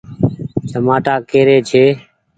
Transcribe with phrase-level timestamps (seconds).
[0.69, 1.83] چمآٽآ ڪي ري ڇي۔